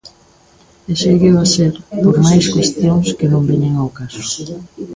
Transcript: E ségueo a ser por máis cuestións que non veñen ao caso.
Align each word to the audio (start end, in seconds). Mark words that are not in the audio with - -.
E 0.91 0.93
ségueo 1.01 1.37
a 1.39 1.45
ser 1.55 1.73
por 2.03 2.15
máis 2.27 2.45
cuestións 2.55 3.07
que 3.17 3.27
non 3.33 3.47
veñen 3.49 3.73
ao 3.77 3.89
caso. 3.99 4.21